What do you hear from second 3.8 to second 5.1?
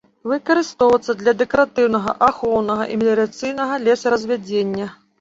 лесаразвядзення.